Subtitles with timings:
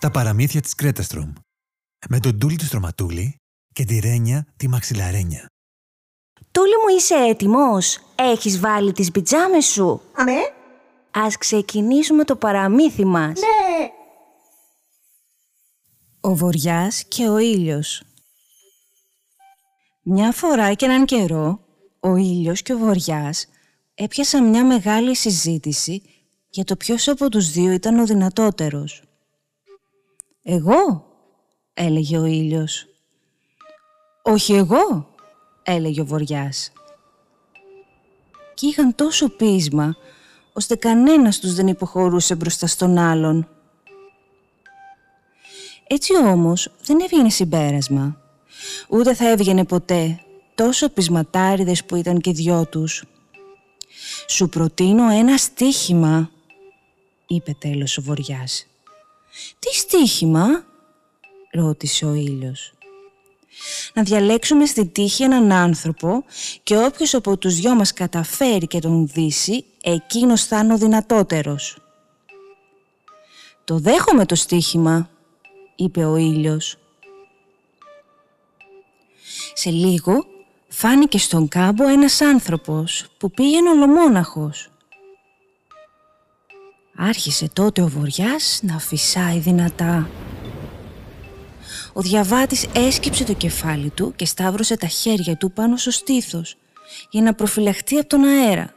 [0.00, 1.32] Τα παραμύθια της Κρέταστρομ.
[2.08, 3.36] Με τον Τούλη του Στρωματούλη
[3.72, 5.46] και τη Ρένια τη Μαξιλαρένια.
[6.50, 10.38] Τούλη μου είσαι έτοιμος; Έχεις βάλει τις πιτζάμες σου; Αμέ.
[11.10, 13.40] Ας ξεκινήσουμε το παραμύθι μας.
[13.40, 13.88] Ναι.
[16.20, 18.02] Ο Βοριάς και ο ήλιος
[20.02, 21.60] Μια φορά και έναν καιρό,
[22.00, 23.46] ο ήλιος και ο Βοριάς
[23.94, 26.02] έπιασαν μια μεγάλη συζήτηση
[26.48, 29.07] για το ποιος από τους δύο ήταν ο δυνατότερος.
[30.50, 31.04] «Εγώ»,
[31.74, 32.86] έλεγε ο ήλιος.
[34.22, 35.08] «Όχι εγώ»,
[35.62, 36.72] έλεγε ο Βοριάς.
[38.54, 39.96] Κι είχαν τόσο πείσμα,
[40.52, 43.48] ώστε κανένας τους δεν υποχωρούσε μπροστά στον άλλον.
[45.86, 48.20] Έτσι όμως δεν έβγαινε συμπέρασμα.
[48.88, 50.20] Ούτε θα έβγαινε ποτέ,
[50.54, 53.04] τόσο πεισματάριδες που ήταν και δυο τους.
[54.26, 56.30] «Σου προτείνω ένα στίχημα»,
[57.26, 58.66] είπε τέλος ο Βοριάς.
[59.58, 60.64] «Τι στίχημα»
[61.52, 62.72] ρώτησε ο ήλιος.
[63.94, 66.24] «Να διαλέξουμε στη τύχη έναν άνθρωπο
[66.62, 71.78] και όποιος από τους δυο μας καταφέρει και τον δύσει, εκείνος θα είναι ο δυνατότερος».
[73.64, 75.10] «Το δέχομαι το στίχημα»,
[75.76, 76.76] είπε ο ήλιος.
[79.54, 80.26] Σε λίγο
[80.68, 84.70] φάνηκε στον κάμπο ένας άνθρωπος που πήγαινε ολομόναχος.
[87.00, 90.08] Άρχισε τότε ο βοριάς να φυσάει δυνατά.
[91.92, 96.56] Ο διαβάτης έσκυψε το κεφάλι του και σταύρωσε τα χέρια του πάνω στο στήθος
[97.10, 98.74] για να προφυλαχτεί από τον αέρα.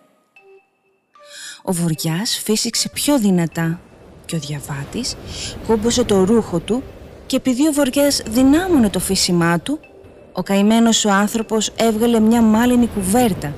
[1.64, 3.80] Ο βοριάς φύσηξε πιο δυνατά
[4.26, 5.16] και ο διαβάτης
[5.68, 6.84] κόμπωσε το ρούχο του
[7.26, 9.80] και επειδή ο βοριάς δυνάμωνε το φύσιμά του,
[10.32, 13.54] ο καημένος ο άνθρωπος έβγαλε μια μάλινη κουβέρτα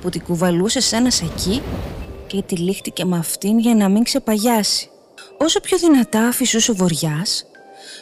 [0.00, 1.62] που την κουβαλούσε σε ένα σακί
[2.28, 4.90] και τυλίχτηκε με αυτήν για να μην ξεπαγιάσει.
[5.38, 7.46] Όσο πιο δυνατά φυσούσε ο βοριάς,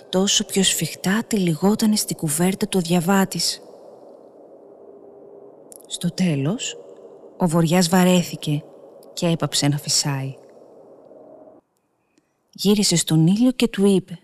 [0.09, 3.61] τόσο πιο σφιχτά τυλιγότανε στην κουβέρτα του διαβάτης.
[5.87, 6.77] Στο τέλος,
[7.37, 8.63] ο βοριάς βαρέθηκε
[9.13, 10.35] και έπαψε να φυσάει.
[12.53, 14.19] Γύρισε στον ήλιο και του είπε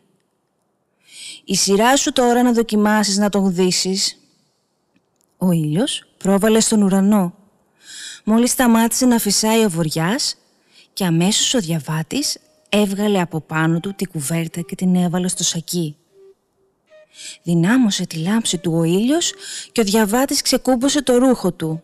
[1.45, 4.17] «Η σειρά σου τώρα να δοκιμάσεις να τον γδύσεις».
[5.39, 7.42] Ο ήλιος πρόβαλε στον ουρανό
[8.25, 10.37] Μόλις σταμάτησε να φυσάει ο βοριάς
[10.93, 12.39] και αμέσως ο διαβάτης
[12.69, 15.97] έβγαλε από πάνω του την κουβέρτα και την έβαλε στο σακί.
[17.43, 19.33] Δυνάμωσε τη λάμψη του ο ήλιος
[19.73, 21.83] και ο διαβάτης ξεκούμπωσε το ρούχο του.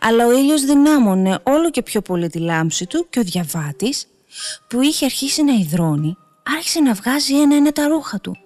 [0.00, 4.06] Αλλά ο ήλιος δυνάμωνε όλο και πιο πολύ τη λάμψη του και ο διαβάτης,
[4.68, 6.16] που είχε αρχίσει να υδρώνει,
[6.56, 8.36] άρχισε να βγάζει ένα-ένα τα ρούχα του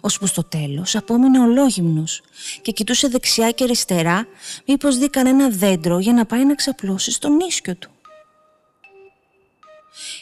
[0.00, 2.22] ώσπου στο τέλος απόμεινε ολόγυμνος
[2.62, 4.26] και κοιτούσε δεξιά και αριστερά
[4.66, 7.90] μήπως δει κανένα δέντρο για να πάει να ξαπλώσει στον ίσκιο του.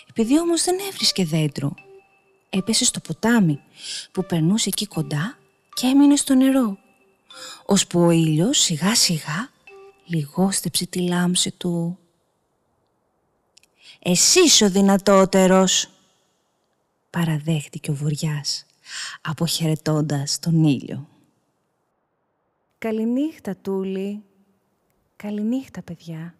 [0.08, 1.74] Επειδή όμως δεν έβρισκε δέντρο,
[2.50, 3.60] έπεσε στο ποτάμι
[4.12, 5.38] που περνούσε εκεί κοντά
[5.74, 6.78] και έμεινε στο νερό,
[7.64, 9.50] ώσπου ο ήλιος σιγά σιγά
[10.04, 11.98] λιγόστεψε τη λάμψη του.
[14.02, 15.90] «Εσύ ο δυνατότερος»,
[17.10, 18.66] παραδέχτηκε ο Βοριάς
[19.20, 21.08] αποχαιρετώντας τον ήλιο.
[22.78, 24.22] Καληνύχτα, Τούλη.
[25.16, 26.34] Καληνύχτα, παιδιά.